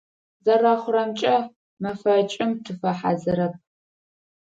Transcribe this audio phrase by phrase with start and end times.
[0.43, 1.35] Зэрэхъурэмкӏэ,
[1.81, 3.53] мэфэкӏым тыфэхьазырэп.